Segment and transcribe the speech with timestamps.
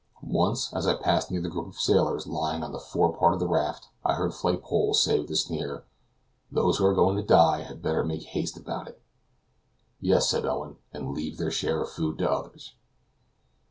[0.23, 3.39] Once, as I passed near the group of sailors lying on the fore part of
[3.39, 5.85] the raft, I heard Flaypole say with a sneer:
[6.51, 8.99] "Those who are going to die had better make haste about it."
[9.99, 12.73] "Yes," said Owen, "and leave their share of food to others."